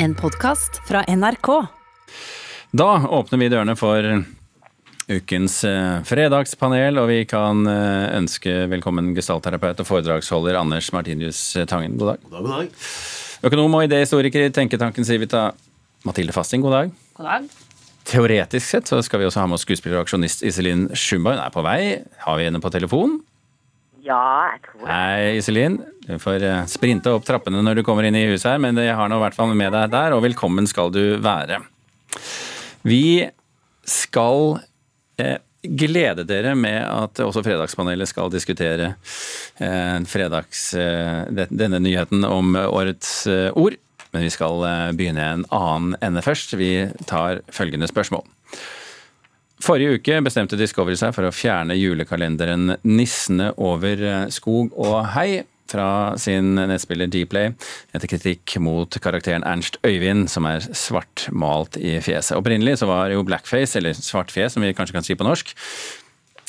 En 0.00 0.14
podkast 0.14 0.88
fra 0.88 1.04
NRK. 1.08 1.48
Da 2.70 2.88
åpner 3.08 3.40
vi 3.40 3.48
dørene 3.50 3.74
for 3.74 4.04
ukens 5.10 5.56
eh, 5.66 5.96
fredagspanel, 6.06 7.00
og 7.02 7.08
vi 7.10 7.24
kan 7.26 7.64
eh, 7.66 8.04
ønske 8.20 8.68
velkommen 8.70 9.10
gestaltterapeut 9.16 9.82
og 9.82 9.88
foredragsholder 9.88 10.60
Anders 10.60 10.92
Martinius 10.94 11.40
Tangen. 11.66 11.96
God 11.98 12.12
dag. 12.12 12.22
God 12.28 12.36
dag, 12.36 12.44
god 12.44 12.54
dag. 12.54 12.84
Økonom 13.50 13.74
og 13.80 13.88
idéhistoriker 13.88 14.46
i 14.46 14.52
Tenketanken 14.54 15.06
Civita, 15.08 15.48
Mathilde 16.06 16.36
Fasting, 16.36 16.62
god 16.62 16.76
dag. 16.76 16.94
God 17.18 17.30
dag. 17.32 17.48
Teoretisk 18.08 18.70
sett 18.70 18.88
så 18.88 19.02
skal 19.02 19.24
vi 19.24 19.26
også 19.26 19.42
ha 19.42 19.50
med 19.50 19.58
oss 19.58 19.66
skuespiller 19.66 19.98
og 19.98 20.06
aksjonist 20.06 20.46
Iselin 20.46 20.86
Schumba. 20.94 21.34
Hun 21.34 21.42
er 21.42 21.58
på 21.58 21.66
vei. 21.66 21.80
Har 22.22 22.38
vi 22.38 22.46
henne 22.46 22.62
på 22.62 22.70
telefon? 22.70 23.18
Ja, 24.04 24.52
jeg 24.54 24.62
tror 24.64 24.84
det. 24.84 24.92
Hei, 24.92 25.38
Iselin. 25.40 25.78
Du 26.06 26.14
får 26.22 26.44
eh, 26.46 26.60
sprinte 26.70 27.12
opp 27.12 27.26
trappene 27.26 27.62
når 27.64 27.80
du 27.80 27.84
kommer 27.86 28.06
inn 28.06 28.16
i 28.18 28.26
huset 28.30 28.52
her, 28.52 28.62
men 28.62 28.78
jeg 28.80 28.94
har 28.96 29.10
nå 29.10 29.18
i 29.18 29.24
hvert 29.24 29.36
fall 29.36 29.52
med 29.58 29.74
deg 29.74 29.90
der, 29.92 30.14
og 30.16 30.22
velkommen 30.24 30.68
skal 30.70 30.92
du 30.94 31.02
være. 31.24 31.58
Vi 32.86 33.26
skal 33.88 34.60
eh, 35.20 35.36
glede 35.62 36.24
dere 36.28 36.54
med 36.56 36.78
at 36.86 37.20
også 37.24 37.42
Fredagspanelet 37.44 38.08
skal 38.10 38.30
diskutere 38.32 38.92
eh, 39.58 39.98
fredags, 40.08 40.70
eh, 40.78 41.26
denne 41.50 41.82
nyheten 41.82 42.24
om 42.28 42.54
årets 42.68 43.12
eh, 43.26 43.50
ord. 43.58 43.76
Men 44.14 44.24
vi 44.24 44.32
skal 44.32 44.62
eh, 44.64 44.90
begynne 44.96 45.26
en 45.34 45.46
annen 45.52 45.98
ende 46.04 46.22
først. 46.24 46.54
Vi 46.56 46.72
tar 47.10 47.42
følgende 47.52 47.90
spørsmål. 47.90 48.24
Forrige 49.64 49.98
uke 49.98 50.18
bestemte 50.22 50.58
Discovery 50.58 50.96
seg 50.98 51.14
for 51.16 51.26
å 51.26 51.34
fjerne 51.34 51.76
julekalenderen 51.78 52.76
Nissene 52.86 53.50
over 53.58 54.02
eh, 54.02 54.26
skog 54.34 54.74
og 54.78 55.00
hei 55.16 55.44
fra 55.68 56.16
sin 56.20 56.54
nettspiller 56.56 57.10
Dplay 57.12 57.50
etter 57.92 58.08
kritikk 58.08 58.56
mot 58.64 58.98
karakteren 59.04 59.44
Ernst 59.44 59.76
Øyvind, 59.84 60.30
som 60.32 60.46
er 60.48 60.64
svartmalt 60.64 61.76
i 61.76 61.98
fjeset. 62.04 62.38
Opprinnelig 62.38 62.78
så 62.80 62.88
var 62.88 63.12
jo 63.12 63.26
blackface, 63.26 63.76
eller 63.80 63.96
svart 63.98 64.32
fjes 64.32 64.56
som 64.56 64.64
vi 64.64 64.72
kanskje 64.76 64.96
kan 64.96 65.04
si 65.04 65.18
på 65.18 65.26
norsk, 65.28 65.52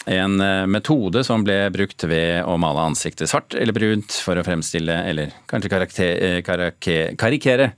en 0.05 0.41
eh, 0.41 0.65
metode 0.69 1.23
som 1.27 1.43
ble 1.43 1.57
brukt 1.73 2.03
ved 2.07 2.45
å 2.47 2.55
male 2.61 2.85
ansiktet 2.89 3.29
svart 3.29 3.55
eller 3.57 3.75
brunt 3.75 4.15
for 4.23 4.39
å 4.39 4.43
fremstille, 4.45 4.95
eller 5.09 5.33
kanskje 5.49 5.71
karakter, 5.71 6.39
karakter, 6.45 7.15
karikere, 7.19 7.71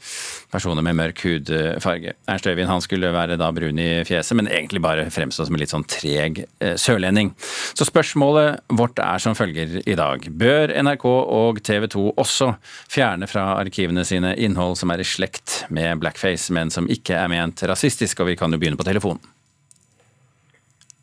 personer 0.51 0.85
med 0.85 0.97
mørk 0.99 1.23
hudfarge. 1.25 2.13
Ernst 2.29 2.47
Øyvind 2.47 2.69
han 2.69 2.83
skulle 2.83 3.11
være 3.15 3.39
da 3.41 3.49
brun 3.55 3.79
i 3.81 3.89
fjeset, 4.07 4.35
men 4.37 4.51
egentlig 4.51 4.83
bare 4.83 5.09
fremstå 5.13 5.47
som 5.47 5.57
en 5.57 5.63
litt 5.63 5.73
sånn 5.73 5.87
treg 5.89 6.43
eh, 6.61 6.77
sørlending. 6.79 7.33
Så 7.73 7.87
spørsmålet 7.89 8.61
vårt 8.69 9.01
er 9.01 9.23
som 9.23 9.37
følger 9.37 9.81
i 9.81 9.97
dag. 9.97 10.29
Bør 10.29 10.75
NRK 10.83 11.07
og 11.09 11.61
TV 11.65 11.89
2 11.91 12.07
også 12.21 12.53
fjerne 12.91 13.29
fra 13.31 13.51
arkivene 13.57 14.05
sine 14.07 14.35
innhold 14.37 14.77
som 14.79 14.93
er 14.93 15.01
i 15.03 15.07
slekt 15.07 15.63
med 15.73 16.01
blackface, 16.03 16.53
men 16.53 16.73
som 16.73 16.89
ikke 16.91 17.17
er 17.17 17.31
ment 17.31 17.65
rasistisk? 17.67 18.21
Og 18.21 18.31
vi 18.31 18.39
kan 18.39 18.53
jo 18.53 18.61
begynne 18.61 18.79
på 18.79 18.87
telefonen. 18.87 19.23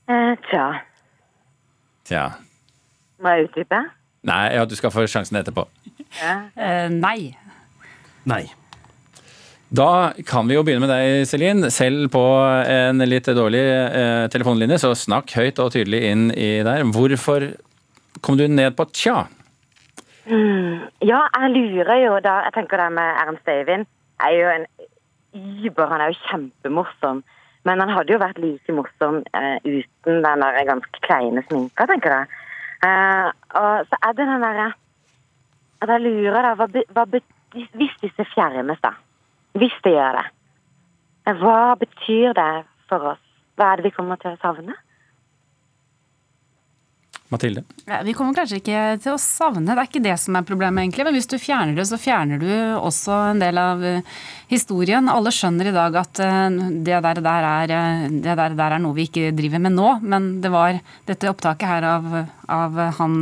Eh, 0.08 0.34
tja, 0.48 0.68
Tja. 2.08 2.28
må 3.20 3.34
jeg 3.34 3.48
utdype? 3.48 3.82
Nei, 4.28 4.44
ja, 4.56 4.64
du 4.64 4.74
skal 4.78 4.92
få 4.94 5.04
sjansen 5.10 5.38
etterpå. 5.40 5.66
Eh, 6.08 6.88
nei. 6.88 7.34
Nei. 8.28 8.44
Da 9.68 10.14
kan 10.26 10.48
vi 10.48 10.56
jo 10.56 10.62
begynne 10.64 10.86
med 10.86 10.92
deg, 10.92 11.26
Selin. 11.28 11.66
Selv 11.74 12.08
på 12.14 12.22
en 12.64 13.04
litt 13.04 13.28
dårlig 13.36 13.60
eh, 13.60 14.24
telefonlinje, 14.32 14.80
så 14.80 14.94
snakk 14.96 15.34
høyt 15.36 15.60
og 15.60 15.74
tydelig 15.76 16.00
inn 16.08 16.30
i 16.32 16.62
der. 16.64 16.86
Hvorfor 16.94 17.50
kom 18.24 18.40
du 18.40 18.46
ned 18.48 18.72
på 18.78 18.88
tja? 18.96 19.26
Ja, 20.28 21.20
jeg 21.24 21.52
lurer 21.54 21.94
jo 22.02 22.16
da 22.20 22.34
Jeg 22.44 22.52
tenker 22.52 22.76
det 22.82 22.88
med 22.98 23.20
Ernst 23.22 23.46
Øyvind 23.48 23.86
er 24.20 24.34
jo 24.34 24.50
en 24.52 24.66
Uber, 25.64 25.86
Han 25.88 26.02
er 26.02 26.10
jo 26.12 26.18
kjempemorsom. 26.26 27.22
Men 27.68 27.82
han 27.84 27.92
hadde 27.92 28.14
jo 28.14 28.20
vært 28.22 28.38
like 28.40 28.74
morsom 28.74 29.20
eh, 29.36 29.56
uten 29.66 30.22
den 30.24 30.44
der 30.44 30.58
ganske 30.68 31.02
kleine 31.04 31.42
sminka, 31.46 31.84
tenker 31.90 32.14
jeg. 32.14 32.28
Eh, 32.86 33.28
og 33.60 33.88
så 33.90 33.98
er 34.00 34.14
det 34.16 34.26
den 34.30 34.44
derre 34.46 34.68
At 35.82 35.90
jeg 35.92 36.02
lurer, 36.04 36.42
da 36.46 36.52
hva, 36.58 36.68
hva 36.94 37.04
Hvis 37.12 37.96
disse 38.02 38.24
fjernes, 38.32 38.78
da. 38.82 38.92
Hvis 39.58 39.74
det 39.84 39.92
gjør 39.96 40.18
det. 40.20 40.26
eh, 41.26 41.34
Hva 41.42 41.74
betyr 41.80 42.36
det 42.38 42.50
for 42.88 43.12
oss? 43.14 43.24
Hva 43.58 43.72
er 43.72 43.80
det 43.80 43.88
vi 43.90 43.96
kommer 43.96 44.20
til 44.22 44.32
å 44.36 44.40
savne? 44.42 44.76
Mathilde? 47.28 47.62
Vi 48.04 48.14
kommer 48.16 48.36
kanskje 48.36 48.60
ikke 48.62 48.82
til 49.04 49.12
å 49.12 49.20
savne, 49.20 49.74
det 49.74 49.82
er 49.82 49.88
ikke 49.90 50.04
det 50.04 50.14
som 50.20 50.38
er 50.38 50.46
problemet 50.48 50.80
egentlig. 50.84 51.04
Men 51.04 51.16
hvis 51.18 51.28
du 51.28 51.36
fjerner 51.40 51.76
det, 51.76 51.84
så 51.90 51.98
fjerner 52.00 52.40
du 52.40 52.48
også 52.78 53.18
en 53.34 53.42
del 53.42 53.60
av 53.60 53.84
eh, 53.84 54.14
historien. 54.48 55.10
Alle 55.12 55.32
skjønner 55.34 55.68
i 55.68 55.74
dag 55.76 55.98
at 56.00 56.22
eh, 56.24 56.46
det 56.86 57.02
der, 57.04 57.20
der 57.24 57.48
er, 57.50 57.74
eh, 57.76 58.06
det 58.14 58.38
der, 58.40 58.56
der 58.56 58.78
er 58.78 58.80
noe 58.80 58.96
vi 58.96 59.08
ikke 59.10 59.34
driver 59.36 59.60
med 59.66 59.76
nå. 59.76 59.90
Men 60.08 60.30
det 60.44 60.52
var 60.54 60.80
dette 61.08 61.28
opptaket 61.28 61.68
her 61.68 61.88
av, 61.90 62.08
av 62.48 62.80
han 63.02 63.20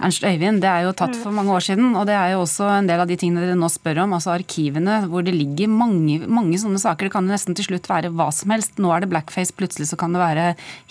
Ernst 0.00 0.24
Øyvind, 0.24 0.62
det 0.62 0.68
er 0.70 0.86
jo 0.86 0.94
tatt 0.96 1.12
for 1.20 1.34
mange 1.34 1.52
år 1.52 1.64
siden. 1.64 1.92
Og 1.98 2.06
det 2.08 2.14
er 2.16 2.32
jo 2.32 2.40
også 2.46 2.64
en 2.72 2.86
del 2.88 3.02
av 3.02 3.08
de 3.10 3.18
tingene 3.20 3.42
dere 3.44 3.56
nå 3.58 3.68
spør 3.68 4.02
om, 4.06 4.14
altså 4.16 4.32
arkivene 4.32 5.02
hvor 5.10 5.24
det 5.26 5.34
ligger 5.36 5.68
mange, 5.68 6.22
mange 6.24 6.56
sånne 6.60 6.80
saker. 6.80 7.08
Det 7.08 7.14
kan 7.14 7.28
jo 7.28 7.34
nesten 7.34 7.56
til 7.58 7.68
slutt 7.68 7.88
være 7.90 8.12
hva 8.16 8.30
som 8.32 8.54
helst. 8.54 8.80
Nå 8.80 8.92
er 8.94 9.04
det 9.04 9.10
blackface, 9.12 9.52
plutselig 9.56 9.90
så 9.90 9.98
kan 10.00 10.16
det 10.16 10.22
være 10.22 10.46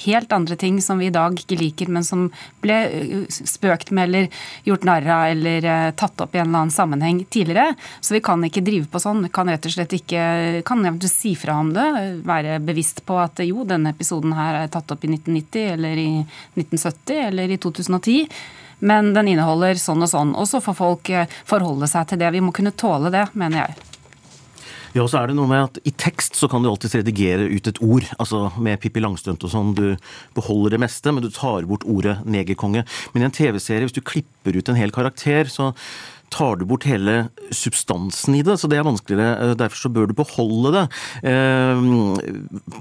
helt 0.06 0.36
andre 0.36 0.60
ting 0.62 0.78
som 0.86 1.02
vi 1.02 1.10
i 1.10 1.16
dag 1.16 1.34
ikke 1.42 1.58
liker, 1.58 1.90
men 1.90 2.06
som 2.06 2.28
ble 2.62 2.78
uh, 2.86 3.26
spøkt 3.34 3.90
med 3.96 4.12
eller 4.12 4.46
gjort 4.68 4.86
narr 4.86 5.10
av 5.16 5.26
eller 5.34 5.66
uh, 5.66 5.90
tatt 5.98 6.22
opp 6.22 6.38
i 6.38 6.44
en 6.44 6.52
eller 6.52 6.68
annen 6.68 6.76
sammenheng 6.76 7.24
tidligere. 7.26 7.74
Så 8.06 8.14
vi 8.14 8.24
kan 8.30 8.46
ikke 8.46 8.66
drive 8.66 8.92
på 8.94 9.02
sånn. 9.02 9.26
Vi 9.26 9.34
kan 9.34 9.50
rett 9.50 9.66
og 9.66 9.74
slett 9.74 9.98
ikke 9.98 10.62
kan 10.70 10.86
eventuelt 10.86 11.16
si 11.16 11.34
fra 11.40 11.58
om 11.64 11.74
det. 11.74 11.90
Være 12.30 12.62
bevisst 12.62 13.02
på 13.10 13.18
at 13.18 13.42
jo, 13.48 13.66
denne 13.66 13.96
episoden 13.96 14.38
her 14.38 14.64
er 14.64 14.72
tatt 14.72 14.94
opp 14.94 15.02
i 15.02 15.14
1990 15.18 15.70
eller 15.74 15.98
i 15.98 16.10
1970 16.22 17.26
eller 17.26 17.58
i 17.58 17.62
2010. 17.62 18.26
Men 18.80 19.14
den 19.16 19.34
inneholder 19.34 19.80
sånn 19.80 20.06
og 20.06 20.12
sånn. 20.12 20.34
Og 20.40 20.48
så 20.50 20.62
får 20.64 20.78
folk 20.78 21.14
eh, 21.14 21.30
forholde 21.50 21.90
seg 21.92 22.10
til 22.10 22.22
det. 22.22 22.34
Vi 22.36 22.44
må 22.44 22.56
kunne 22.56 22.76
tåle 22.76 23.12
det, 23.14 23.28
mener 23.38 23.66
jeg. 23.66 23.90
Ja, 24.96 25.04
og 25.04 25.10
så 25.12 25.20
er 25.20 25.30
det 25.30 25.36
noe 25.38 25.50
med 25.50 25.68
at 25.68 25.76
I 25.86 25.92
tekst 26.02 26.38
så 26.40 26.48
kan 26.50 26.64
du 26.64 26.70
alltids 26.72 26.96
redigere 26.98 27.46
ut 27.46 27.68
et 27.70 27.82
ord. 27.86 28.08
altså 28.18 28.48
Med 28.58 28.80
Pippi 28.82 29.04
Langstrømpe 29.04 29.46
og 29.46 29.54
sånn. 29.54 29.74
Du 29.78 29.94
beholder 30.38 30.76
det 30.76 30.82
meste, 30.82 31.14
men 31.14 31.26
du 31.26 31.30
tar 31.34 31.68
bort 31.70 31.86
ordet 31.86 32.18
negerkonge. 32.26 32.86
Men 33.14 33.22
i 33.22 33.28
en 33.28 33.36
TV-serie, 33.36 33.86
hvis 33.86 33.98
du 33.98 34.02
klipper 34.02 34.58
ut 34.58 34.72
en 34.72 34.80
hel 34.80 34.94
karakter, 34.96 35.52
så 35.52 35.74
tar 36.34 36.60
du 36.60 36.66
bort 36.70 36.86
hele 36.88 37.30
substansen 37.56 38.38
i 38.38 38.44
det, 38.46 38.58
så 38.62 38.70
det 38.70 38.80
er 38.80 38.88
vanskeligere. 38.88 39.54
Derfor 39.60 39.84
så 39.84 39.92
bør 39.94 40.10
du 40.10 40.16
beholde 40.18 40.74
det. 40.76 40.84
Eh, 41.32 41.84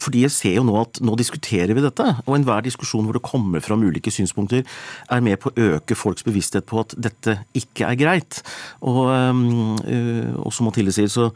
Fordi 0.04 0.24
jeg 0.26 0.34
ser 0.34 0.58
jo 0.58 0.66
nå 0.68 0.76
at 0.80 1.00
nå 1.04 1.16
diskuterer 1.18 1.74
vi 1.76 1.84
dette, 1.84 2.06
og 2.26 2.36
enhver 2.36 2.64
diskusjon 2.66 3.08
hvor 3.08 3.16
det 3.16 3.24
kommer 3.26 3.64
fram 3.64 3.84
ulike 3.86 4.12
synspunkter, 4.14 4.66
er 5.10 5.24
med 5.24 5.40
på 5.42 5.52
å 5.52 5.70
øke 5.78 5.96
folks 5.98 6.26
bevissthet 6.26 6.68
på 6.68 6.82
at 6.82 6.94
dette 6.98 7.38
ikke 7.58 7.88
er 7.88 7.98
greit. 8.00 8.42
Og, 8.82 9.08
eh, 9.12 10.34
og 10.38 10.52
som 10.54 10.68
Mathilde 10.68 10.94
sier, 10.94 11.10
så 11.12 11.30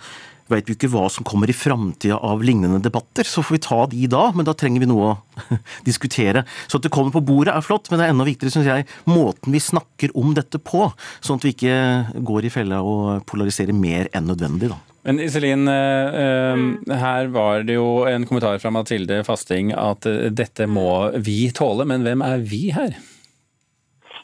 vet 0.50 0.68
vi 0.68 0.76
ikke 0.76 0.90
hva 0.92 1.06
som 1.12 1.26
kommer 1.26 1.50
i 1.50 1.56
framtida 1.56 2.18
av 2.18 2.42
lignende 2.44 2.80
debatter. 2.82 3.26
Så 3.28 3.44
får 3.44 3.56
vi 3.56 3.62
ta 3.66 3.80
de 3.90 4.06
da, 4.10 4.24
men 4.36 4.46
da 4.48 4.54
trenger 4.58 4.82
vi 4.82 4.90
noe 4.90 5.12
å 5.12 5.58
diskutere. 5.88 6.44
Så 6.66 6.78
at 6.78 6.86
det 6.86 6.92
kommer 6.94 7.14
på 7.14 7.24
bordet 7.32 7.54
er 7.54 7.64
flott, 7.64 7.90
men 7.90 8.00
det 8.00 8.08
er 8.08 8.14
enda 8.14 8.26
viktigere, 8.28 8.54
syns 8.54 8.70
jeg, 8.70 8.88
måten 9.10 9.54
vi 9.54 9.62
snakker 9.62 10.14
om 10.18 10.34
dette 10.36 10.60
på. 10.62 10.88
Sånn 11.20 11.40
at 11.40 11.46
vi 11.46 11.54
ikke 11.56 12.22
går 12.32 12.48
i 12.48 12.54
fella 12.54 12.82
og 12.86 13.26
polariserer 13.30 13.76
mer 13.76 14.10
enn 14.12 14.28
nødvendig, 14.30 14.72
da. 14.72 14.80
Men 15.02 15.18
Iselin, 15.18 15.66
eh, 15.66 16.18
eh, 16.22 16.98
her 17.00 17.30
var 17.34 17.64
det 17.66 17.74
jo 17.74 18.04
en 18.06 18.26
kommentar 18.28 18.60
fra 18.62 18.70
Mathilde 18.70 19.24
Fasting 19.26 19.72
at 19.74 20.06
eh, 20.06 20.28
dette 20.30 20.68
må 20.70 21.10
vi 21.26 21.48
tåle, 21.50 21.88
men 21.90 22.06
hvem 22.06 22.22
er 22.22 22.44
vi 22.46 22.68
her? 22.74 22.94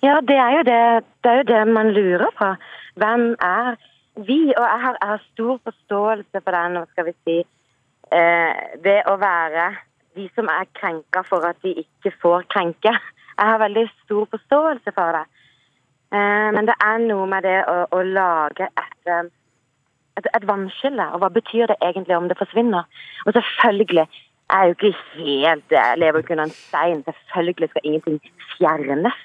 Ja, 0.06 0.20
det 0.22 0.38
er 0.38 0.52
jo 0.54 0.62
det, 0.68 0.82
det, 1.26 1.32
er 1.32 1.40
jo 1.40 1.48
det 1.48 1.62
man 1.74 1.90
lurer 1.96 2.30
på. 2.38 2.52
Hvem 3.02 3.32
er 3.42 3.74
vi? 3.74 3.94
Og 4.18 4.26
jeg 4.26 4.80
har, 4.82 4.96
jeg 5.00 5.08
har 5.08 5.22
stor 5.32 5.60
forståelse 5.64 6.40
for 6.44 6.50
den, 6.50 6.78
skal 6.90 7.06
vi 7.06 7.14
si, 7.24 7.36
eh, 8.12 8.62
det 8.84 8.98
å 9.06 9.14
være 9.20 9.68
de 10.18 10.26
som 10.34 10.50
er 10.50 10.70
krenka 10.74 11.22
for 11.28 11.46
at 11.46 11.58
de 11.62 11.76
ikke 11.84 12.12
får 12.22 12.48
krenke. 12.50 12.92
Jeg 13.38 13.50
har 13.50 13.60
veldig 13.62 13.86
stor 14.04 14.26
forståelse 14.32 14.94
for 14.96 15.18
det. 15.18 15.24
Eh, 16.12 16.48
men 16.56 16.66
det 16.66 16.74
er 16.82 17.04
noe 17.04 17.26
med 17.30 17.46
det 17.46 17.60
å, 17.70 17.84
å 17.94 18.00
lage 18.02 18.66
et, 18.66 18.98
eh, 19.06 19.28
et, 20.18 20.30
et 20.34 20.48
vannskille. 20.50 21.06
Og 21.12 21.22
hva 21.22 21.30
betyr 21.34 21.70
det 21.70 21.78
egentlig 21.78 22.16
om 22.16 22.26
det 22.30 22.38
forsvinner? 22.40 22.88
Og 23.26 23.38
selvfølgelig 23.38 24.08
er 24.48 24.64
jo 24.64 24.74
ikke 24.74 24.94
helt 25.14 25.70
Jeg 25.76 25.98
lever 26.00 26.18
ikke 26.24 26.34
under 26.34 26.48
en 26.48 26.56
stein. 26.56 27.04
Selvfølgelig 27.06 27.70
skal 27.70 27.84
ingenting 27.84 28.20
fjernes. 28.56 29.24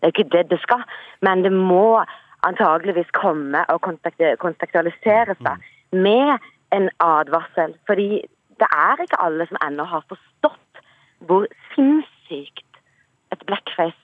Det 0.00 0.08
er 0.08 0.14
ikke 0.16 0.30
det 0.34 0.44
det 0.50 0.60
skal. 0.64 0.82
Men 1.22 1.44
det 1.44 1.52
må 1.52 2.02
antageligvis 2.46 3.10
komme 3.16 3.64
og 3.72 3.80
kontaktualisere 3.82 5.36
seg 5.40 5.66
med 5.92 6.38
en 6.72 6.88
advarsel. 7.04 7.74
Fordi 7.86 8.22
det 8.60 8.68
er 8.68 9.02
ikke 9.02 9.20
alle 9.22 9.46
som 9.50 9.60
ennå 9.66 9.86
har 9.88 10.04
forstått 10.08 10.82
hvor 11.28 11.46
sinnssykt 11.74 12.80
et 13.32 13.44
blackface 13.46 13.98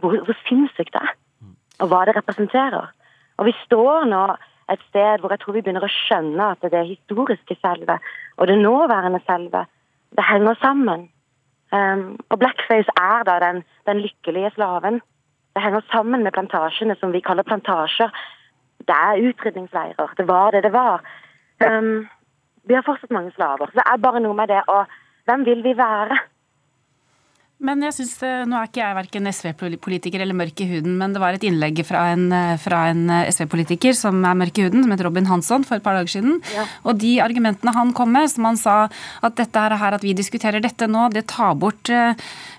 hvor, 0.00 0.16
hvor 0.24 0.36
sinnssykt 0.48 0.94
det 0.94 1.02
er. 1.02 1.14
Og 1.82 1.90
hva 1.90 2.04
det 2.06 2.16
representerer. 2.16 2.90
Og 3.38 3.48
vi 3.48 3.54
står 3.64 4.06
nå 4.10 4.24
et 4.72 4.82
sted 4.88 5.20
hvor 5.20 5.32
jeg 5.34 5.42
tror 5.42 5.56
vi 5.56 5.62
begynner 5.64 5.84
å 5.84 5.92
skjønne 5.92 6.52
at 6.54 6.68
det 6.72 6.84
historiske 6.88 7.56
selve 7.60 7.98
og 8.38 8.48
det 8.48 8.58
nåværende 8.58 9.20
selve, 9.26 9.64
det 10.16 10.24
henger 10.30 10.56
sammen. 10.62 11.08
Um, 11.74 12.14
og 12.30 12.38
blackface 12.38 12.92
er 13.00 13.24
da 13.26 13.38
den, 13.42 13.62
den, 13.88 14.00
lykkelige 14.04 14.52
slaven. 14.54 15.00
Det 15.54 15.62
henger 15.62 15.80
sammen 15.92 16.22
med 16.22 16.34
plantasjene 16.34 16.96
som 16.98 17.12
vi 17.12 17.20
kaller 17.20 17.46
plantasjer. 17.46 18.10
Det 18.88 18.96
er 18.96 19.22
utrydningsleirer. 19.28 20.14
Det 20.18 20.28
var 20.28 20.50
det 20.50 20.62
det 20.62 20.72
var. 20.72 21.00
Um, 21.62 22.08
vi 22.64 22.74
har 22.74 22.82
fortsatt 22.82 23.10
mange 23.10 23.32
slaver. 23.32 23.66
Så 23.66 23.78
det 23.78 23.86
er 23.86 24.02
bare 24.02 24.20
noe 24.20 24.34
med 24.34 24.48
det 24.52 24.62
å 24.68 24.84
Hvem 25.24 25.44
vil 25.46 25.62
vi 25.64 25.70
være? 25.72 26.18
Men 27.64 27.80
jeg 27.86 27.96
synes, 27.96 28.14
eh, 28.26 28.44
Nå 28.48 28.58
er 28.58 28.68
ikke 28.68 28.82
jeg 28.82 28.96
verken 28.98 29.30
SV-politiker 29.30 30.20
eller 30.20 30.36
mørk 30.36 30.60
i 30.60 30.68
huden, 30.68 30.98
men 31.00 31.14
det 31.14 31.22
var 31.22 31.36
et 31.36 31.44
innlegg 31.46 31.80
fra 31.86 32.10
en, 32.12 32.26
eh, 32.32 32.66
en 32.74 33.10
eh, 33.10 33.30
SV-politiker 33.32 33.96
som 33.96 34.20
er 34.24 34.36
mørk 34.36 34.58
i 34.58 34.66
huden, 34.66 34.82
som 34.84 34.92
heter 34.92 35.08
Robin 35.08 35.26
Hansson, 35.26 35.64
for 35.64 35.76
et 35.76 35.82
par 35.82 35.96
dager 35.96 36.12
siden. 36.20 36.42
Ja. 36.52 36.66
Og 36.84 36.98
de 37.00 37.20
argumentene 37.24 37.72
han 37.72 37.92
kom 37.92 38.12
med, 38.12 38.28
som 38.28 38.44
han 38.44 38.56
sa 38.60 38.88
at 39.22 39.36
dette 39.36 39.56
her, 39.56 39.94
at 39.94 40.02
vi 40.04 40.12
diskuterer 40.12 40.60
dette 40.60 40.86
nå, 40.86 41.08
det 41.14 41.26
tar 41.26 41.54
bort 41.56 41.88
eh, 41.88 42.14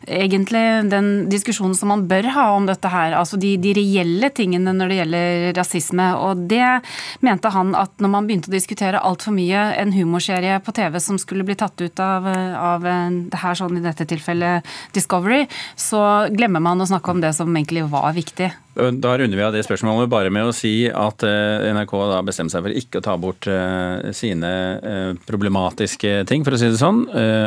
egentlig 0.07 0.89
den 0.89 1.29
diskusjonen 1.29 1.75
som 1.77 1.89
man 1.93 2.07
bør 2.07 2.31
ha 2.33 2.47
om 2.55 2.65
dette 2.65 2.89
her. 2.89 3.13
Altså 3.13 3.37
de, 3.37 3.55
de, 3.61 3.75
reelle 3.75 4.29
tingene 4.33 4.73
når 4.73 4.89
det 4.89 4.99
gjelder 4.99 5.53
rasisme. 5.59 6.09
Og 6.17 6.47
det 6.49 6.81
mente 7.21 7.51
han 7.53 7.75
at 7.77 7.93
når 8.01 8.09
man 8.09 8.25
begynte 8.25 8.49
å 8.49 8.55
diskutere 8.55 9.01
altfor 9.01 9.35
mye 9.35 9.67
en 9.77 9.93
humorserie 9.93 10.57
på 10.65 10.73
TV 10.73 10.97
som 11.03 11.19
skulle 11.21 11.45
bli 11.45 11.57
tatt 11.59 11.77
ut 11.81 11.99
av, 11.99 12.25
av 12.25 12.85
det 12.85 13.41
her 13.41 13.57
sånn 13.57 13.77
i 13.77 13.83
dette 13.83 14.07
tilfellet 14.09 14.65
Discovery, 14.95 15.45
så 15.80 16.01
glemmer 16.33 16.63
man 16.63 16.81
å 16.81 16.88
snakke 16.89 17.12
om 17.12 17.24
det 17.24 17.36
som 17.38 17.51
egentlig 17.53 17.86
var 17.92 18.13
viktig. 18.15 18.51
Da 18.75 19.13
runder 19.18 19.39
vi 19.39 19.44
av 19.44 19.53
det 19.56 19.62
spørsmålet 19.63 20.09
bare 20.12 20.31
med 20.36 20.50
å 20.50 20.56
si 20.56 20.89
at 20.92 21.24
eh, 21.24 21.68
NRK 21.71 21.94
da 22.09 22.18
bestemte 22.27 22.51
seg 22.51 22.65
for 22.65 22.75
ikke 22.75 23.00
å 23.00 23.06
ta 23.06 23.13
bort 23.19 23.47
eh, 23.47 24.09
sine 24.15 24.51
eh, 24.75 25.12
problematiske 25.30 26.25
ting, 26.27 26.44
for 26.44 26.57
å 26.57 26.59
si 26.59 26.68
det 26.74 26.81
sånn. 26.81 27.06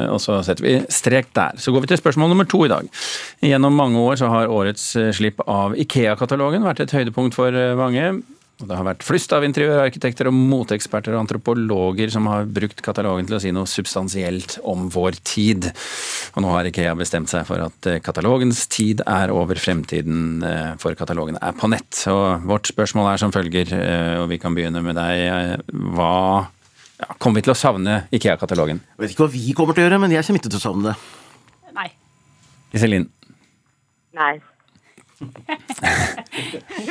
Og 0.09 0.17
så 0.25 0.39
setter 0.47 0.65
vi 0.65 0.79
strek 0.93 1.29
der. 1.37 1.61
Så 1.61 1.75
går 1.75 1.85
vi 1.85 1.93
til 1.93 2.01
spørsmål 2.01 2.33
nummer 2.33 2.49
to 2.49 2.63
i 2.65 2.73
dag. 2.73 2.89
Gjennom 3.45 3.77
mange 3.77 4.01
år 4.01 4.17
så 4.21 4.33
har 4.33 4.53
årets 4.53 4.91
slipp 5.19 5.45
av 5.45 5.77
Ikea-katalogen 5.77 6.65
vært 6.65 6.87
et 6.87 6.97
høydepunkt 6.97 7.37
for 7.37 7.53
mange. 7.77 8.17
Og 8.59 8.67
det 8.67 8.75
har 8.75 8.87
vært 8.89 9.05
flust 9.07 9.31
av 9.37 9.45
interiørarkitekter 9.47 10.27
og 10.27 10.35
moteeksperter 10.35 11.15
og 11.15 11.21
antropologer 11.21 12.11
som 12.11 12.27
har 12.27 12.49
brukt 12.51 12.81
katalogen 12.83 13.29
til 13.29 13.37
å 13.37 13.41
si 13.43 13.53
noe 13.55 13.71
substansielt 13.71 14.57
om 14.67 14.89
vår 14.91 15.21
tid. 15.23 15.69
Og 16.35 16.43
nå 16.43 16.51
har 16.57 16.67
Ikea 16.67 16.97
bestemt 16.99 17.31
seg 17.31 17.47
for 17.47 17.63
at 17.63 17.87
eh, 17.87 18.01
katalogens 18.03 18.65
tid 18.75 19.05
er 19.07 19.31
over, 19.31 19.61
fremtiden 19.63 20.43
eh, 20.43 20.73
for 20.83 20.99
katalogen 20.99 21.39
er 21.39 21.55
på 21.55 21.71
nett. 21.71 22.03
Og 22.11 22.49
vårt 22.51 22.73
spørsmål 22.73 23.13
er 23.13 23.23
som 23.23 23.35
følger, 23.35 23.71
eh, 23.79 24.17
og 24.19 24.27
vi 24.33 24.41
kan 24.43 24.59
begynne 24.59 24.83
med 24.83 24.99
deg. 24.99 25.63
Hva 25.95 26.19
ja, 26.99 27.13
kommer 27.15 27.39
vi 27.39 27.47
til 27.47 27.55
å 27.55 27.59
savne 27.59 28.01
Ikea-katalogen? 28.11 28.83
Jeg 28.97 29.05
vet 29.05 29.15
ikke 29.15 29.29
hva 29.29 29.37
vi 29.39 29.55
kommer 29.55 29.79
til 29.79 29.87
å 29.87 29.87
gjøre, 29.87 30.03
men 30.03 30.19
jeg 30.19 30.27
kommer 30.27 30.43
ikke 30.43 30.55
til 30.57 30.59
å 30.59 30.67
savne 30.67 30.91
det. 30.91 30.99
Nei. 31.79 31.89
Iselin? 32.75 33.07
Nei. 34.19 34.35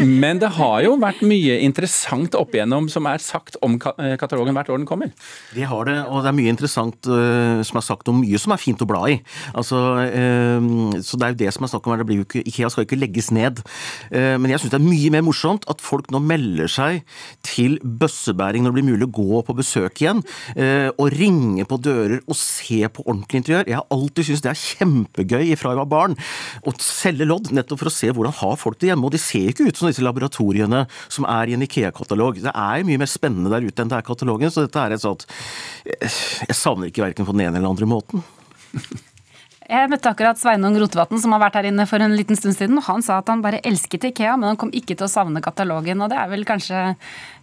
Men 0.02 0.40
det 0.42 0.50
har 0.58 0.82
jo 0.86 0.96
vært 1.02 1.24
mye 1.28 1.58
interessant 1.66 2.36
opp 2.38 2.56
igjennom 2.56 2.88
som 2.92 3.08
er 3.10 3.22
sagt 3.24 3.58
om 3.66 3.78
eh, 3.78 4.16
katalogen 4.20 4.56
hvert 4.58 4.72
år 4.74 4.82
den 4.82 4.88
kommer. 4.90 5.12
Det 5.56 5.68
har 5.70 5.88
det, 5.88 5.98
og 6.08 6.24
det 6.24 6.32
er 6.32 6.38
mye 6.38 6.54
interessant 6.54 7.10
uh, 7.10 7.64
som 7.68 7.80
er 7.80 7.86
sagt 7.86 8.12
om 8.12 8.20
mye 8.22 8.40
som 8.42 8.54
er 8.54 8.62
fint 8.62 8.82
å 8.84 8.90
bla 8.90 9.04
i. 9.12 9.18
Altså, 9.58 9.80
uh, 10.02 10.98
så 11.04 11.20
det 11.20 11.28
er 11.28 11.34
jo 11.34 11.40
det 11.44 11.54
som 11.56 11.68
er 11.68 11.72
snakk 11.74 11.88
om 11.88 11.96
her. 11.96 12.02
Det 12.04 12.10
blir 12.10 12.22
jo 12.22 12.28
ikke, 12.28 12.44
Ikea 12.50 12.72
skal 12.74 12.88
ikke 12.88 13.00
legges 13.00 13.32
ned. 13.36 13.62
Men 14.12 14.52
jeg 14.52 14.62
syns 14.62 14.74
det 14.74 14.78
er 14.80 14.86
mye 14.86 15.12
mer 15.14 15.24
morsomt 15.26 15.66
at 15.72 15.82
folk 15.84 16.10
nå 16.14 16.20
melder 16.24 16.70
seg 16.72 17.02
til 17.46 17.78
bøssebæring 17.82 18.64
når 18.64 18.74
det 18.74 18.78
blir 18.78 18.88
mulig 18.92 19.08
å 19.08 19.16
gå 19.18 19.42
på 19.48 19.56
besøk 19.58 20.02
igjen. 20.04 20.22
og 20.98 21.12
ringe 21.14 21.66
på 21.68 21.80
dører 21.82 22.20
og 22.26 22.38
se 22.38 22.80
på 22.94 23.06
ordentlig 23.06 23.42
interiør. 23.42 23.68
Jeg 23.70 23.80
har 23.80 23.88
alltid 23.94 24.30
syntes 24.30 24.46
det 24.46 24.52
er 24.52 24.64
kjempegøy 24.64 25.56
fra 25.60 25.74
jeg 25.74 25.82
var 25.82 25.92
barn 25.92 26.18
å 26.68 26.74
selge 26.82 27.28
lodd, 27.28 27.52
nettopp 27.56 27.84
for 27.84 27.92
å 27.92 27.94
se 27.94 28.12
hvordan 28.12 28.36
har 28.42 28.58
folk 28.60 28.80
det 28.82 28.92
hjemme. 28.92 29.08
Og 29.08 29.16
de 29.16 29.22
ser 29.22 29.37
ikke 29.52 29.68
ut 29.70 29.80
som 29.80 29.90
disse 29.90 30.06
laboratoriene 30.06 30.86
som 31.08 31.28
er 31.30 31.50
i 31.52 31.58
en 31.58 31.66
Ikea-katalog. 31.66 32.42
Det 32.44 32.54
er 32.54 32.88
mye 32.88 33.02
mer 33.02 33.12
spennende 33.12 33.52
der 33.54 33.68
ute 33.68 33.84
enn 33.84 33.92
det 33.92 34.00
er 34.00 34.08
katalogen, 34.08 34.54
så 34.54 34.66
dette 34.66 34.84
er 34.84 34.96
et 34.96 35.04
sånt 35.04 35.28
Jeg 35.88 36.58
savner 36.58 36.90
ikke 36.90 37.06
verken 37.06 37.28
på 37.28 37.36
den 37.36 37.46
ene 37.46 37.56
eller 37.56 37.68
den 37.68 37.76
andre 37.76 37.90
måten. 37.90 38.26
Jeg 39.68 39.90
møtte 39.92 40.08
akkurat 40.08 40.40
Sveinung 40.40 40.78
Rotevatn, 40.80 41.20
som 41.20 41.34
har 41.36 41.42
vært 41.44 41.58
her 41.60 41.68
inne 41.68 41.84
for 41.90 42.00
en 42.00 42.16
liten 42.16 42.40
stund 42.40 42.56
siden. 42.56 42.80
og 42.80 42.88
Han 42.88 43.04
sa 43.04 43.18
at 43.20 43.28
han 43.28 43.44
bare 43.44 43.60
elsket 43.68 44.06
Ikea, 44.14 44.38
men 44.40 44.54
han 44.54 44.60
kom 44.60 44.72
ikke 44.72 44.96
til 44.96 45.08
å 45.08 45.12
savne 45.12 45.44
katalogen. 45.44 46.00
og 46.02 46.14
Det 46.14 46.20
er 46.22 46.30
vel 46.32 46.48
kanskje 46.48 46.94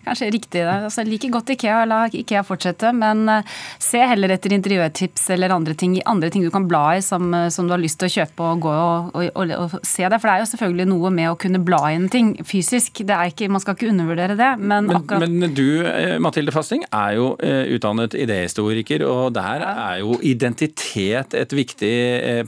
Kanskje 0.04 0.30
riktig. 0.34 0.62
Altså, 0.68 1.02
like 1.08 1.28
godt 1.32 1.50
Ikea, 1.54 1.84
la 1.88 2.02
Ikea 2.12 2.42
fortsette, 2.44 2.90
men 2.96 3.24
uh, 3.30 3.54
se 3.80 4.02
heller 4.04 4.34
etter 4.34 4.52
interiørtips 4.52 5.30
eller 5.32 5.54
andre 5.54 5.76
ting, 5.80 5.96
andre 6.10 6.28
ting 6.32 6.44
du 6.44 6.50
kan 6.52 6.66
bla 6.68 6.82
i 6.98 7.02
som, 7.04 7.30
uh, 7.32 7.48
som, 7.52 7.64
du 7.64 7.72
har 7.72 7.80
lyst 7.80 8.02
til 8.02 8.10
å 8.10 8.14
kjøpe 8.18 8.44
og 8.50 8.64
gå 8.66 8.74
og, 8.74 9.14
og, 9.14 9.30
og, 9.32 9.54
og, 9.56 9.76
se 9.80 10.04
det. 10.04 10.18
For 10.20 10.28
det 10.28 10.34
er 10.34 10.44
jo 10.44 10.50
selvfølgelig 10.52 10.88
noe 10.92 11.12
med 11.14 11.30
å 11.30 11.38
kunne 11.40 11.62
bla 11.64 11.80
i 11.88 11.96
en 11.96 12.10
ting 12.12 12.34
fysisk. 12.44 13.00
Det 13.08 13.16
er 13.16 13.32
ikke, 13.32 13.48
man 13.52 13.64
skal 13.64 13.78
ikke 13.78 13.88
undervurdere 13.94 14.36
det, 14.36 14.50
men 14.60 14.92
akkurat 14.92 15.24
Men, 15.24 15.38
men 15.40 15.56
du, 15.56 15.66
eh, 15.88 16.18
Mathilde 16.22 16.52
Fasting, 16.52 16.84
er 16.92 17.16
jo 17.16 17.30
utdannet 17.74 18.14
idéhistoriker, 18.18 19.06
og 19.08 19.32
der 19.36 19.64
er 19.64 20.02
jo 20.02 20.18
identitet 20.24 21.34
et 21.38 21.56
viktig 21.56 21.94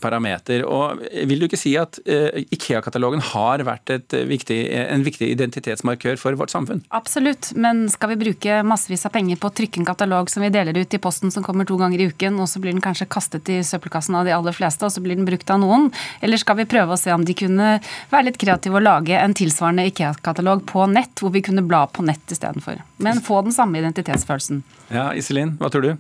parameter. 0.02 0.64
Og 0.66 1.02
vil 1.28 1.40
du 1.42 1.48
ikke 1.48 1.60
si 1.60 1.74
at 1.80 1.98
Ikea-katalogen 2.04 3.24
har 3.32 3.64
vært 3.66 3.92
viktig, 4.28 4.60
en 4.86 5.04
viktig 5.06 5.30
identitetsmarkør 5.34 6.20
for 6.20 6.38
vårt 6.38 6.54
samfunn? 6.54 6.84
Absolutt 6.96 7.52
men 7.56 7.86
skal 7.90 8.12
vi 8.12 8.18
bruke 8.20 8.60
massevis 8.66 9.06
av 9.06 9.14
penger 9.14 9.38
på 9.40 9.50
å 9.50 9.54
trykke 9.56 9.80
en 9.80 9.88
katalog 9.88 10.30
som 10.30 10.44
vi 10.44 10.52
deler 10.54 10.76
ut 10.76 10.94
i 10.94 11.00
posten 11.02 11.32
som 11.34 11.44
kommer 11.46 11.68
to 11.68 11.78
ganger 11.80 12.02
i 12.02 12.08
uken, 12.10 12.38
og 12.42 12.48
så 12.50 12.60
blir 12.62 12.74
den 12.74 12.84
kanskje 12.84 13.08
kastet 13.10 13.48
i 13.52 13.60
søppelkassen 13.66 14.16
av 14.18 14.26
de 14.28 14.34
aller 14.36 14.56
fleste, 14.56 14.86
og 14.86 14.92
så 14.92 15.02
blir 15.04 15.18
den 15.18 15.28
brukt 15.28 15.50
av 15.52 15.60
noen? 15.62 15.88
Eller 16.24 16.40
skal 16.40 16.60
vi 16.60 16.68
prøve 16.68 16.94
å 16.94 17.00
se 17.00 17.12
om 17.14 17.24
de 17.26 17.36
kunne 17.36 17.76
være 18.12 18.28
litt 18.28 18.40
kreative 18.40 18.80
og 18.80 18.86
lage 18.86 19.16
en 19.18 19.36
tilsvarende 19.36 19.86
Ikea-katalog 19.90 20.66
på 20.68 20.86
nett, 20.92 21.14
hvor 21.20 21.32
vi 21.34 21.44
kunne 21.46 21.64
bla 21.66 21.86
på 21.88 22.04
nett 22.06 22.36
istedenfor? 22.36 22.82
Men 23.02 23.22
få 23.24 23.42
den 23.46 23.56
samme 23.56 23.80
identitetsfølelsen. 23.80 24.62
Ja, 24.92 25.10
Iselin, 25.16 25.56
hva 25.60 25.72
tror 25.72 25.84
du? 25.86 25.96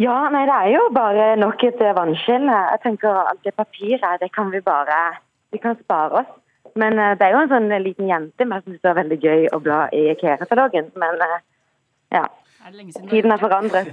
Ja, 0.00 0.14
nei, 0.34 0.42
det 0.48 0.54
er 0.54 0.70
jo 0.74 0.86
bare 0.94 1.26
nok 1.38 1.60
et 1.68 1.82
vannskille. 1.94 2.54
Jeg 2.72 2.80
tenker 2.82 3.14
alt 3.14 3.44
det 3.46 3.54
papiret, 3.54 4.22
det 4.22 4.32
kan 4.34 4.50
vi 4.50 4.60
bare 4.64 5.20
Vi 5.54 5.60
kan 5.62 5.76
spare 5.78 6.24
oss. 6.24 6.30
Men 6.74 6.98
uh, 6.98 7.12
det 7.14 7.22
er 7.22 7.36
jo 7.36 7.42
en 7.44 7.52
sånn 7.52 7.68
liten 7.84 8.08
jente 8.10 8.42
som 8.42 8.56
syns 8.64 8.80
det 8.82 8.90
er 8.90 8.96
veldig 8.98 9.18
gøy 9.22 9.44
å 9.54 9.60
bla 9.62 9.84
i 9.94 10.08
IKEA-katalogen. 10.16 10.88
Men 10.98 11.22
ja. 11.22 11.38
ja. 12.16 12.24
Tiden 13.06 13.30
er 13.30 13.38
forandret. 13.38 13.92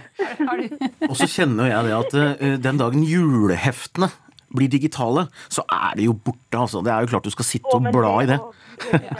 og 1.09 1.13
så 1.19 1.27
kjenner 1.29 1.69
jeg 1.69 1.85
det 1.85 1.93
at 1.99 2.17
uh, 2.17 2.57
den 2.65 2.81
dagen 2.81 3.05
juleheftene 3.05 4.09
blir 4.51 4.73
digitale, 4.73 5.27
så 5.53 5.61
er 5.69 5.93
det 5.99 6.09
jo 6.09 6.17
borte. 6.17 6.57
altså. 6.57 6.81
Det 6.81 6.91
er 6.91 7.05
jo 7.05 7.13
klart 7.13 7.29
du 7.29 7.35
skal 7.37 7.45
sitte 7.45 7.77
og 7.77 7.85
bla 7.93 8.17
i 8.23 8.31
det. 8.33 8.41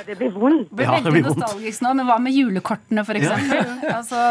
det 0.10 0.18
blir 0.18 0.34
vondt. 0.34 0.74
Det 0.74 0.82
blir 0.82 1.06
veldig 1.06 1.24
nostalgisk 1.30 1.86
nå, 1.86 1.94
men 2.02 2.10
hva 2.10 2.18
med 2.26 2.36
julekortene, 2.42 3.06
f.eks.? 3.06 3.30
Ja. 3.54 3.66
altså 4.00 4.22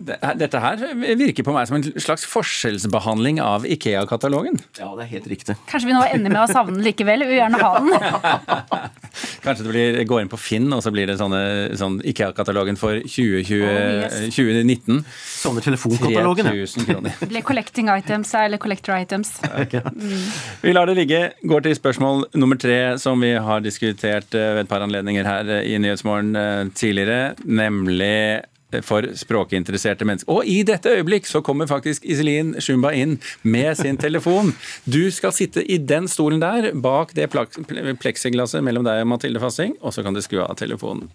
dette 0.00 0.60
her 0.62 0.80
virker 1.18 1.44
på 1.44 1.52
meg 1.54 1.68
som 1.68 1.78
en 1.78 1.86
slags 2.00 2.24
forskjellsbehandling 2.28 3.40
av 3.44 3.66
Ikea-katalogen. 3.68 4.56
Ja, 4.78 4.90
det 4.96 5.06
er 5.06 5.10
helt 5.16 5.28
riktig. 5.32 5.56
Kanskje 5.70 5.90
vi 5.90 5.96
nå 5.96 6.04
ender 6.08 6.32
med 6.32 6.40
å 6.42 6.48
savne 6.50 6.78
den 6.78 6.86
likevel? 6.86 7.24
Vi 7.26 7.34
vil 7.34 7.40
gjerne 7.42 7.60
ha 7.60 7.72
den. 7.76 8.90
Kanskje 9.44 9.66
det 9.66 9.72
blir, 9.72 9.98
går 10.08 10.24
inn 10.24 10.30
på 10.32 10.38
Finn, 10.40 10.68
og 10.72 10.82
så 10.84 10.92
blir 10.94 11.10
det 11.10 11.18
sånne, 11.20 11.42
sånn 11.78 11.98
Ikea-katalogen 12.06 12.78
for 12.80 13.00
2020, 13.04 13.64
oh, 13.64 13.80
yes. 14.04 14.18
2019. 14.36 15.02
Sånne 15.40 15.64
telefonkatalogen, 15.64 16.50
3000 16.50 16.88
kroner. 16.88 17.18
Blir 17.32 17.44
collecting 17.46 17.90
items 17.92 18.32
eller 18.38 18.60
collector 18.62 18.96
items. 18.96 19.36
Okay. 19.60 19.82
Mm. 19.84 20.22
Vi 20.62 20.72
lar 20.72 20.88
det 20.88 20.94
ligge. 20.96 21.18
Går 21.46 21.64
til 21.66 21.74
spørsmål 21.76 22.22
nummer 22.38 22.56
tre, 22.58 22.96
som 23.02 23.20
vi 23.20 23.34
har 23.36 23.60
diskutert 23.60 24.32
eh, 24.34 24.54
ved 24.56 24.62
et 24.64 24.70
par 24.70 24.80
anledninger 24.82 25.26
her 25.26 25.50
i 25.60 25.76
Nyhetsmorgen 25.82 26.32
eh, 26.38 26.70
tidligere, 26.78 27.34
nemlig 27.44 28.40
for 28.86 29.06
språkinteresserte 29.18 30.06
mennesker. 30.08 30.30
Og 30.32 30.46
i 30.48 30.60
dette 30.66 30.92
øyeblikk 30.92 31.28
så 31.28 31.42
kommer 31.44 31.70
faktisk 31.70 32.04
Iselin 32.04 32.54
Shumba 32.62 32.92
inn 32.96 33.18
med 33.42 33.76
sin 33.80 33.98
telefon. 34.00 34.54
Du 34.84 35.10
skal 35.14 35.34
sitte 35.36 35.64
i 35.64 35.78
den 35.78 36.08
stolen 36.10 36.42
der, 36.42 36.70
bak 36.74 37.14
det 37.18 37.30
pleksiglasset 37.32 38.64
mellom 38.64 38.86
deg 38.86 39.02
og 39.04 39.10
Mathilde 39.14 39.42
Fassing, 39.42 39.76
og 39.80 39.94
så 39.94 40.06
kan 40.06 40.16
du 40.16 40.22
skru 40.24 40.42
av 40.44 40.56
telefonen. 40.60 41.10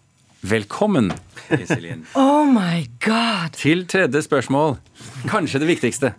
Velkommen, 0.45 1.09
Iselin. 1.49 2.03
oh 2.21 2.45
my 2.45 2.85
god! 3.01 3.55
Til 3.57 3.87
tredje 3.89 4.21
spørsmål. 4.27 4.77
Kanskje 5.31 5.63
det 5.63 5.71
viktigste. 5.71 6.13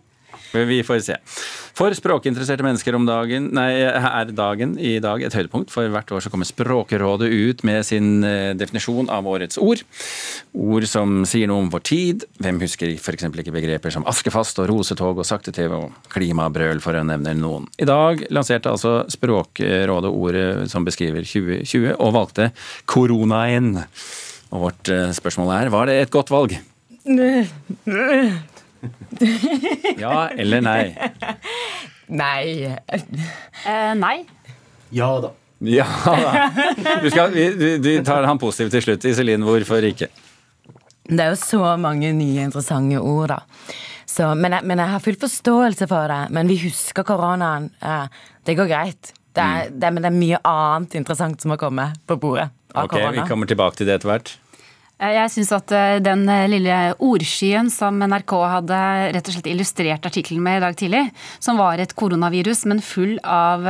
Vi 0.52 0.82
får 0.86 1.00
se. 1.04 1.16
For 1.76 1.92
språkinteresserte 1.92 2.64
mennesker 2.64 2.96
om 2.96 3.04
dagen, 3.04 3.50
nei, 3.56 3.68
er 3.84 4.30
dagen 4.32 4.76
i 4.80 4.94
dag 5.02 5.20
et 5.26 5.34
høydepunkt. 5.36 5.72
For 5.74 5.90
hvert 5.92 6.12
år 6.14 6.24
så 6.24 6.32
kommer 6.32 6.48
Språkrådet 6.48 7.28
ut 7.28 7.64
med 7.68 7.84
sin 7.84 8.24
eh, 8.24 8.54
definisjon 8.56 9.10
av 9.12 9.28
årets 9.28 9.60
ord. 9.60 9.82
Ord 10.56 10.86
som 10.88 11.18
sier 11.28 11.50
noe 11.50 11.66
om 11.66 11.70
vår 11.72 11.84
tid. 11.84 12.24
Hvem 12.40 12.62
husker 12.64 12.94
f.eks. 12.96 13.28
ikke 13.28 13.54
begreper 13.54 13.92
som 13.92 14.06
askefast 14.08 14.62
og 14.62 14.70
rosetog 14.70 15.20
og 15.20 15.28
sakte-TV 15.28 15.76
og 15.76 16.10
klimabrøl, 16.14 16.80
for 16.84 16.96
å 16.96 17.04
nevne 17.04 17.36
noen. 17.36 17.68
I 17.76 17.88
dag 17.88 18.24
lanserte 18.32 18.72
altså 18.72 19.02
Språkrådet 19.12 20.12
ordet 20.12 20.48
som 20.72 20.86
beskriver 20.86 21.26
2020, 21.26 21.92
og 22.00 22.16
valgte 22.16 22.50
koronaen 22.88 23.74
Og 24.54 24.68
vårt 24.68 24.88
eh, 24.94 25.10
spørsmål 25.12 25.52
er 25.58 25.72
var 25.74 25.90
det 25.90 26.00
et 26.00 26.12
godt 26.14 26.32
valg? 26.32 26.56
Ja 30.04 30.28
eller 30.28 30.60
nei? 30.64 30.94
Nei. 32.06 32.76
Eh, 33.66 33.92
nei. 33.98 34.16
Ja 34.94 35.10
da. 35.24 35.32
Ja 35.66 35.86
da. 36.04 36.46
Du, 37.02 37.10
skal, 37.10 37.34
du, 37.34 37.66
du 37.82 37.90
tar 38.04 38.26
han 38.28 38.38
positivt 38.38 38.76
til 38.76 38.84
slutt. 38.84 39.08
Iselin, 39.08 39.44
hvorfor 39.46 39.84
ikke? 39.88 40.08
Det 41.06 41.22
er 41.22 41.32
jo 41.32 41.38
så 41.38 41.76
mange 41.80 42.10
nye 42.16 42.46
interessante 42.46 42.98
ord, 43.00 43.30
da. 43.34 43.40
Så, 44.06 44.30
men, 44.38 44.54
jeg, 44.56 44.66
men 44.66 44.80
jeg 44.80 44.92
har 44.94 45.02
full 45.04 45.18
forståelse 45.20 45.88
for 45.90 46.10
det. 46.10 46.22
Men 46.34 46.48
vi 46.50 46.56
husker 46.62 47.06
koronaen. 47.06 47.70
Eh, 47.82 48.06
det 48.46 48.56
går 48.58 48.70
greit. 48.70 49.12
Det 49.36 49.44
er, 49.44 49.68
det, 49.70 49.90
men 49.92 50.00
det 50.00 50.08
er 50.08 50.16
mye 50.16 50.38
annet 50.48 50.94
interessant 50.96 51.42
som 51.42 51.52
har 51.52 51.60
kommet 51.60 51.98
på 52.08 52.16
bordet 52.20 52.48
av 52.72 52.86
Ok, 52.88 52.96
Vi 53.12 53.24
kommer 53.28 53.48
tilbake 53.48 53.76
til 53.76 53.88
det 53.88 53.98
etter 53.98 54.08
hvert. 54.08 54.30
Eh, 54.96 55.12
Jeg 55.12 55.32
syns 55.34 55.50
at 55.52 55.72
eh, 55.76 55.98
den 56.00 56.22
eh, 56.32 56.46
lille 56.48 56.76
ordskyen 57.04 57.68
som 57.72 57.98
NRK 58.00 58.32
hadde 58.48 58.78
rett 59.12 59.28
og 59.28 59.34
slett 59.34 59.50
illustrert 59.50 60.08
artikkelen 60.08 60.40
med 60.44 60.56
i 60.58 60.62
dag 60.64 60.78
tidlig, 60.78 61.02
som 61.42 61.60
var 61.60 61.82
et 61.82 61.92
koronavirus, 61.98 62.64
men 62.70 62.80
full 62.84 63.18
av 63.20 63.66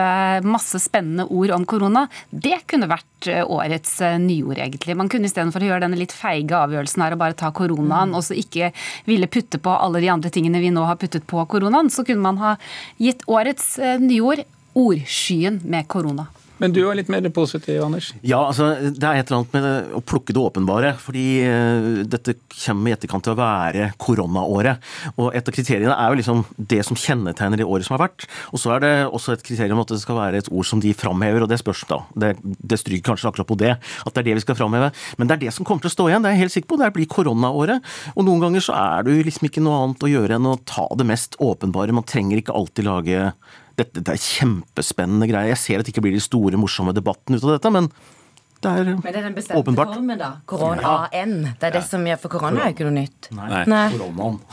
masse 0.46 0.78
spennende 0.82 1.26
ord 1.32 1.50
om 1.56 1.66
korona, 1.66 2.04
det 2.30 2.60
kunne 2.70 2.88
vært 2.90 3.28
årets 3.42 3.98
nyord, 4.22 4.58
egentlig. 4.60 4.94
Man 4.98 5.10
kunne 5.10 5.26
istedenfor 5.26 5.64
å 5.64 5.70
gjøre 5.70 5.86
denne 5.86 5.98
litt 5.98 6.14
feige 6.14 6.58
avgjørelsen 6.58 7.02
her 7.02 7.16
og 7.16 7.22
bare 7.22 7.38
ta 7.38 7.50
koronaen, 7.54 8.14
og 8.14 8.22
så 8.26 8.36
ikke 8.38 8.70
ville 9.08 9.30
putte 9.30 9.58
på 9.62 9.74
alle 9.74 10.02
de 10.04 10.12
andre 10.12 10.30
tingene 10.34 10.62
vi 10.62 10.70
nå 10.74 10.84
har 10.86 11.00
puttet 11.00 11.26
på 11.26 11.42
koronaen, 11.50 11.90
så 11.90 12.06
kunne 12.06 12.22
man 12.22 12.42
ha 12.42 12.56
gitt 13.02 13.26
årets 13.26 13.76
nyord 14.02 14.44
ordskyen 14.76 15.62
med 15.64 15.88
korona. 15.90 16.28
Men 16.58 16.72
du 16.72 16.80
var 16.86 16.96
litt 16.96 17.10
mer 17.12 17.26
positiv, 17.34 17.82
Anders. 17.84 18.12
Ja, 18.24 18.38
altså, 18.48 18.70
det 18.80 19.04
er 19.04 19.20
et 19.20 19.28
eller 19.28 19.42
annet 19.42 19.56
med 19.56 19.96
å 19.98 20.00
plukke 20.04 20.32
det 20.32 20.40
åpenbare. 20.40 20.94
Fordi 21.00 21.24
eh, 21.44 21.88
dette 22.08 22.36
kommer 22.54 22.90
i 22.90 22.94
etterkant 22.96 23.26
til 23.26 23.34
å 23.34 23.38
være 23.38 23.90
koronaåret. 24.00 24.80
Og 25.16 25.36
et 25.36 25.50
av 25.50 25.56
kriteriene 25.56 25.96
er 25.96 26.12
jo 26.12 26.20
liksom 26.20 26.44
det 26.56 26.80
som 26.88 26.96
kjennetegner 26.96 27.60
det 27.60 27.68
året 27.68 27.88
som 27.88 27.96
har 27.98 28.06
vært. 28.06 28.24
Og 28.52 28.62
så 28.62 28.72
er 28.76 28.84
det 28.84 28.94
også 29.10 29.36
et 29.36 29.44
kriterium 29.46 29.82
at 29.82 29.92
det 29.92 30.00
skal 30.00 30.20
være 30.20 30.40
et 30.40 30.50
ord 30.52 30.68
som 30.68 30.80
de 30.82 30.94
framhever, 30.96 31.44
og 31.44 31.52
det 31.52 31.60
spørs 31.60 31.84
da. 31.90 32.00
Det, 32.16 32.32
det 32.42 32.80
stryker 32.80 33.12
kanskje 33.12 33.30
akkurat 33.30 33.50
på 33.50 33.58
det, 33.60 33.74
at 33.76 34.14
det 34.14 34.22
er 34.22 34.30
det 34.30 34.38
vi 34.40 34.46
skal 34.46 34.58
framheve. 34.58 34.90
Men 35.20 35.28
det 35.28 35.36
er 35.36 35.44
det 35.44 35.54
som 35.56 35.68
kommer 35.68 35.84
til 35.84 35.92
å 35.92 35.96
stå 35.96 36.08
igjen, 36.08 36.24
det 36.24 36.32
er 36.32 36.38
jeg 36.38 36.46
helt 36.46 36.56
sikker 36.56 36.72
på. 36.72 36.80
Det 36.80 36.90
blir 36.96 37.12
koronaåret. 37.12 37.94
Og 38.16 38.24
noen 38.24 38.48
ganger 38.48 38.64
så 38.64 38.78
er 38.80 39.04
det 39.04 39.18
jo 39.18 39.28
liksom 39.28 39.50
ikke 39.50 39.64
noe 39.64 39.84
annet 39.84 40.08
å 40.08 40.12
gjøre 40.14 40.40
enn 40.40 40.50
å 40.50 40.56
ta 40.64 40.88
det 40.96 41.08
mest 41.08 41.36
åpenbare. 41.42 41.96
Man 41.96 42.08
trenger 42.08 42.40
ikke 42.40 42.56
alltid 42.56 42.88
lage 42.88 43.30
dette, 43.76 44.02
det 44.02 44.12
er 44.14 44.20
kjempespennende 44.22 45.28
greier. 45.30 45.52
Jeg 45.54 45.62
ser 45.62 45.80
at 45.80 45.86
det 45.88 45.92
ikke 45.94 46.04
blir 46.06 46.16
de 46.16 46.22
store, 46.24 46.58
morsomme 46.60 46.94
debattene 46.96 47.38
ut 47.40 47.44
av 47.44 47.56
dette, 47.58 47.72
men 47.74 47.90
det 48.64 48.70
er, 48.72 48.84
Men 48.88 49.02
det 49.04 49.18
er 49.20 49.24
den 49.28 49.34
bestemte 49.36 49.60
åpenbart. 49.60 49.90
formen, 49.94 50.18
da. 50.18 50.30
Korona-AN. 50.48 51.34
Det 51.60 51.66
er 51.68 51.74
det 51.76 51.82
som 51.84 52.06
gjør 52.08 52.18
For 52.22 52.32
korona 52.32 52.62
er 52.64 52.70
jo 52.72 52.74
ikke 52.78 52.86
noe 52.88 52.94
nytt. 52.96 53.28
Nei. 53.36 53.64
Nei. 53.68 53.82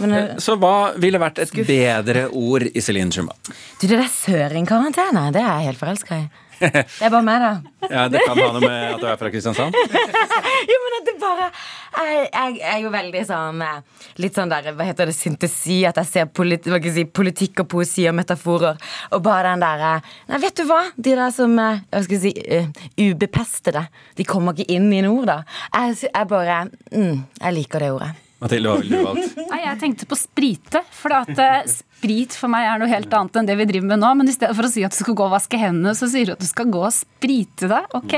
Men 0.04 0.16
eh, 0.18 0.34
Så 0.44 0.58
hva 0.60 0.74
ville 1.00 1.22
vært 1.24 1.40
et 1.40 1.54
bedre 1.56 2.26
ord, 2.36 2.68
Iselin 2.76 3.14
Shumba? 3.16 3.34
du, 3.48 3.88
det 3.88 3.96
der 3.96 4.12
søringkarantene, 4.12 5.30
det 5.34 5.42
er 5.42 5.48
jeg 5.64 5.70
helt 5.72 5.80
forelska 5.80 6.20
i. 6.20 6.26
Det 6.60 6.84
er 7.00 7.10
bare 7.16 7.24
meg, 7.26 7.42
da. 7.48 7.88
Ja, 7.96 8.04
det 8.12 8.22
kan 8.28 8.38
ha 8.38 8.52
noe 8.56 8.62
med 8.64 8.94
at 8.94 9.02
du 9.02 9.08
er 9.08 9.18
fra 9.24 9.32
Kristiansand? 9.34 9.74
Jo, 10.74 10.83
det 11.06 11.16
bare 11.22 11.50
Jeg, 11.52 12.30
jeg 12.32 12.60
er 12.74 12.80
jo 12.84 12.92
veldig 12.94 13.24
sånn 13.28 13.62
eh, 13.66 14.08
Litt 14.24 14.38
sånn 14.38 14.52
der, 14.52 14.72
hva 14.78 14.88
heter 14.88 15.10
det, 15.10 15.16
syntesi. 15.18 15.82
At 15.88 16.00
jeg 16.02 16.10
ser 16.10 16.32
politi 16.32 16.74
si, 16.94 17.06
politikk 17.06 17.64
og 17.64 17.70
poesi 17.76 18.08
og 18.10 18.18
metaforer. 18.18 18.80
Og 19.14 19.24
bare 19.26 19.54
den 19.54 19.64
derre 19.64 19.94
Nei, 20.30 20.42
vet 20.44 20.58
du 20.60 20.66
hva? 20.70 20.82
De 20.96 21.16
der 21.16 21.34
som 21.36 21.56
eh, 21.60 21.84
hva 21.90 22.04
skal 22.08 22.24
si, 22.26 22.34
eh, 22.44 22.70
ubepestede. 23.00 23.88
De 24.18 24.28
kommer 24.28 24.58
ikke 24.58 24.78
inn 24.78 24.92
i 24.94 25.04
nord, 25.06 25.30
da. 25.30 25.40
Jeg, 25.74 26.04
jeg 26.10 26.30
bare 26.32 26.66
mm, 26.92 27.18
Jeg 27.40 27.60
liker 27.60 27.84
det 27.84 27.96
ordet. 27.96 28.23
Mathilde, 28.44 28.70
hva 28.70 28.82
ville 28.82 29.00
du 29.00 29.08
valgt? 29.08 29.42
Nei, 29.50 29.60
jeg 29.64 29.80
tenkte 29.82 30.08
på 30.10 30.18
sprite, 30.20 30.82
for 30.94 31.16
at 31.16 31.32
eh, 31.40 31.64
sprit 32.04 32.36
for 32.36 32.52
meg 32.52 32.68
er 32.68 32.82
noe 32.82 32.92
helt 32.92 33.14
annet 33.16 33.40
enn 33.40 33.48
det 33.48 33.56
vi 33.62 33.68
driver 33.70 33.88
med 33.94 34.02
nå. 34.04 34.12
Men 34.20 34.30
i 34.30 34.36
stedet 34.36 34.56
for 34.58 34.68
å 34.68 34.72
si 34.72 34.84
at 34.84 34.92
du 34.96 35.00
skal 35.00 35.16
gå 35.18 35.26
og 35.28 35.34
vaske 35.34 35.60
hendene, 35.62 35.94
så 35.96 36.10
sier 36.12 36.28
du 36.28 36.36
at 36.36 36.44
du 36.44 36.48
skal 36.50 36.68
gå 36.74 36.82
og 36.84 36.92
sprite 36.96 37.70
deg. 37.72 37.88
Ok, 38.00 38.16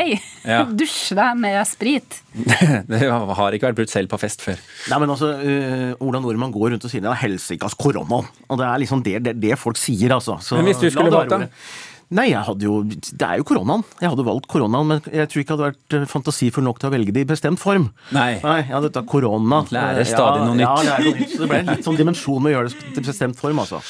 Ja. 0.48 0.64
dusje 0.82 1.18
deg 1.18 1.42
med 1.42 1.60
sprit. 1.70 2.22
Det 2.90 3.02
har 3.06 3.56
ikke 3.56 3.70
vært 3.70 3.80
brukt 3.80 3.94
selv 3.94 4.12
på 4.12 4.20
fest 4.22 4.44
før. 4.46 4.60
Nei, 4.92 5.02
men 5.04 5.14
altså, 5.14 5.32
uh, 5.38 6.06
Ola 6.06 6.22
Nordmann 6.24 6.54
går 6.56 6.74
rundt 6.76 6.88
og 6.88 6.92
sier 6.92 7.04
det 7.06 7.12
er 7.14 7.22
helsikas 7.22 7.78
korona. 7.78 8.24
Og 8.50 8.62
det 8.62 8.70
er 8.70 8.82
liksom 8.82 9.04
det, 9.06 9.20
det, 9.28 9.38
det 9.44 9.60
folk 9.62 9.80
sier, 9.80 10.18
altså. 10.18 10.40
Så 10.44 10.58
Men 10.58 10.72
hvis 10.72 10.82
du 10.82 10.90
skulle 10.90 11.14
det 11.14 11.22
valgt, 11.22 11.36
da? 11.36 11.94
Nei, 12.14 12.28
jeg 12.30 12.44
hadde 12.46 12.66
jo 12.68 12.84
Det 12.86 13.26
er 13.26 13.40
jo 13.42 13.46
koronaen. 13.50 13.82
Jeg 14.02 14.12
hadde 14.12 14.26
valgt 14.28 14.48
koronaen, 14.52 14.88
men 14.92 15.02
jeg 15.10 15.30
tror 15.32 15.42
ikke 15.42 15.54
jeg 15.54 15.58
hadde 15.58 15.70
vært 15.72 15.98
eh, 15.98 16.06
fantasifull 16.12 16.64
nok 16.68 16.80
til 16.82 16.90
å 16.90 16.94
velge 16.94 17.16
det 17.16 17.26
i 17.26 17.30
bestemt 17.32 17.60
form. 17.62 17.90
Nei. 18.14 18.36
Nei, 18.44 18.60
ja, 18.70 18.82
dette 18.84 19.02
er 19.02 19.10
korona. 19.10 19.64
Lærer 19.74 20.02
Eh, 20.04 20.10
stadig 20.10 20.42
ja, 20.44 20.46
noe 20.46 20.56
nytt. 20.60 20.66
Ja, 20.68 20.76
lærer 20.90 21.08
noe 21.10 21.20
nytt. 21.20 21.34
Så 21.34 21.42
det 21.42 21.50
ble 21.50 21.62
litt 21.72 21.86
sånn 21.88 21.98
dimensjon 21.98 22.42
med 22.44 22.54
å 22.54 22.56
gjøre 22.60 22.74
det 22.74 23.02
i 23.02 23.06
bestemt 23.10 23.40
form, 23.42 23.64
altså. 23.66 23.82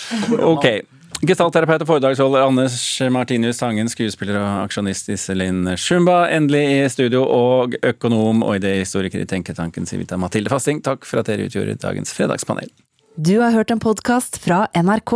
Ok. 0.48 0.70
Gestaltterapeut 1.26 1.82
og 1.86 1.88
foredragsholder 1.88 2.44
Anders 2.44 2.76
Martinius 3.14 3.58
Tangen, 3.62 3.88
skuespiller 3.90 4.36
og 4.36 4.66
aksjonist 4.66 5.08
Iselin 5.14 5.62
Shumba, 5.80 6.26
endelig 6.30 6.64
i 6.74 6.90
studio, 6.92 7.22
og 7.24 7.78
økonom 7.88 8.44
og 8.44 8.58
idéhistoriker 8.60 9.24
i 9.24 9.28
Tenketanken 9.30 9.88
Civita 9.88 10.20
Mathilde 10.20 10.52
Fasting. 10.52 10.82
Takk 10.84 11.08
for 11.08 11.24
at 11.24 11.32
dere 11.32 11.48
utgjorde 11.48 11.78
dagens 11.82 12.12
fredagspanel. 12.14 12.68
Du 13.16 13.40
har 13.40 13.56
hørt 13.56 13.72
en 13.72 13.80
podkast 13.80 14.42
fra 14.44 14.66
NRK. 14.76 15.16